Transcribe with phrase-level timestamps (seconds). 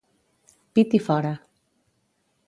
[0.79, 1.33] Pit i fora.